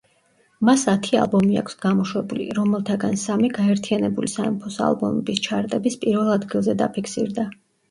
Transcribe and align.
მას 0.69 0.85
ათი 0.93 1.19
ალბომი 1.23 1.59
აქვს 1.61 1.77
გამოშვებული, 1.85 2.47
რომელთაგან 2.61 3.13
სამი 3.25 3.51
გაერთიანებული 3.59 4.33
სამეფოს 4.37 4.81
ალბომების 4.89 5.45
ჩარტების 5.51 6.01
პირველ 6.07 6.35
ადგილზე 6.41 6.79
დაფიქსირდა. 6.85 7.49